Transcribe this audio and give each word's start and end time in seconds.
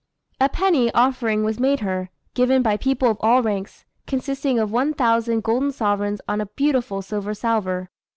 _"A 0.43 0.49
penny 0.49 0.91
offering 0.95 1.43
was 1.43 1.59
made 1.59 1.81
her, 1.81 2.09
given 2.33 2.63
by 2.63 2.75
people 2.75 3.07
of 3.11 3.17
all 3.21 3.43
ranks, 3.43 3.85
consisting 4.07 4.57
of 4.57 4.71
one 4.71 4.95
thousand 4.95 5.43
golden 5.43 5.71
sovereigns 5.71 6.21
on 6.27 6.41
a 6.41 6.47
beautiful 6.47 7.03
silver 7.03 7.35
salver. 7.35 7.91